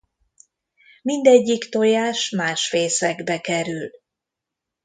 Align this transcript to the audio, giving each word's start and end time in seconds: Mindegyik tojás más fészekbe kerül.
Mindegyik 1.01 1.69
tojás 1.69 2.29
más 2.31 2.67
fészekbe 2.67 3.41
kerül. 3.41 3.89